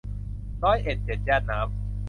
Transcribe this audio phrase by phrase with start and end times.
[0.63, 1.71] ร้อยเอ็ดเจ็ดย่านน้ำ